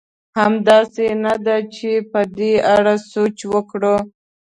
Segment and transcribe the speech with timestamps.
[0.39, 3.95] همداسې نه ده؟ چې په دې اړه سوچ وکړو.